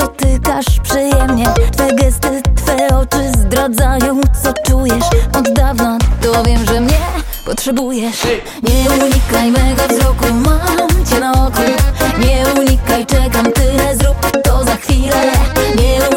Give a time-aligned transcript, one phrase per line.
[0.00, 1.46] dotykasz przyjemnie.
[1.72, 5.04] Twe gesty, twe oczy zdradzają co czujesz
[5.38, 5.98] Od dawna.
[6.22, 6.98] To wiem, że mnie
[7.46, 8.26] potrzebujesz.
[8.62, 11.62] Nie unikaj mego wzroku, mam cię na oku.
[12.18, 15.22] Nie unikaj, czekam tyle, zrób to za chwilę.
[15.76, 16.09] Nie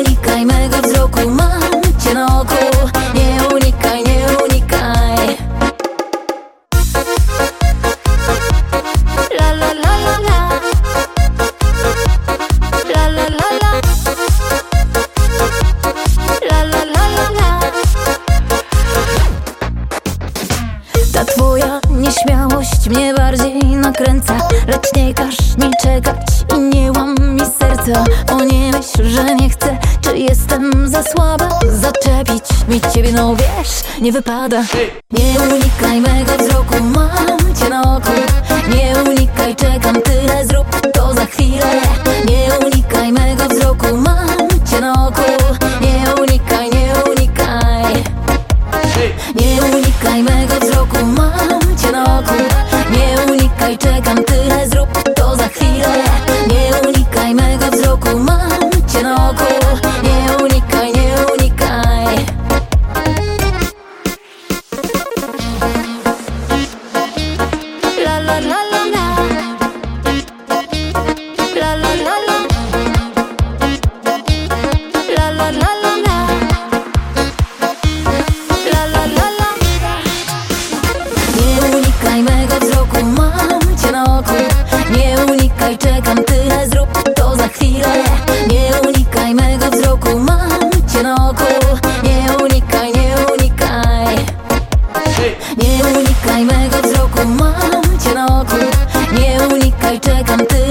[23.84, 26.26] nakręca Lecz nie każ mi czekać
[26.58, 31.50] i nie łam mi serca O nie myśl, że nie chcę, czy jestem za słaba.
[31.70, 34.64] Zaczepić mi ciebie, no wiesz, nie wypada.
[35.12, 38.12] Nie unikaj mego wzroku, mam cię na oku.
[38.76, 40.83] Nie unikaj, czekam, tyle zrób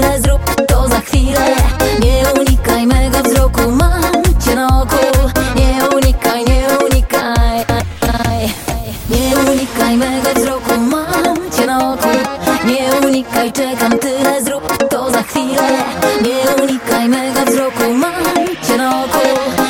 [0.03, 1.55] tyle zrób to za chwilę.
[1.99, 5.29] Nie unikaj mego wzroku, mam cię na oku.
[5.55, 7.65] Nie unikaj, nie unikaj.
[9.09, 12.09] Nie unikaj mego wzroku, mam cię na oku.
[12.65, 15.69] Nie unikaj, czekam, tyle zrób to za chwilę.
[16.21, 19.62] Nie unikaj mego wzroku, mam cię na oku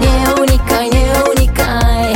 [0.00, 2.14] Nie unikaj, nie unikaj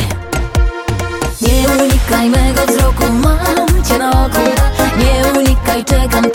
[1.41, 4.39] Nie unikaj mego wzroku, mam cię na oku
[4.97, 6.28] Nie unikaj, czekam,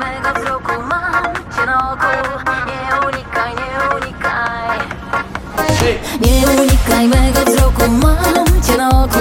[0.00, 2.06] mego wzroku, mam cię na oku
[2.66, 4.78] Nie unikaj, nie unikaj.
[6.20, 9.18] Nie unikaj mego wzroku, mam cię na oku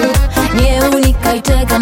[0.56, 1.81] Nie unikaj, czekam,